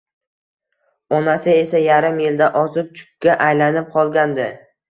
[1.17, 4.53] Onasi esa, yarim yilda ozib, chupga aylanib qolgandi